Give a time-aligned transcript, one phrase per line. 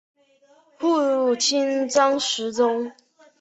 [0.79, 2.91] 父亲张时中。